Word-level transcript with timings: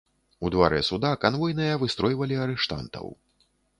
У 0.47 0.49
дварэ 0.53 0.77
суда 0.87 1.11
канвойныя 1.25 1.73
выстройвалі 1.83 2.41
арыштантаў. 2.47 3.05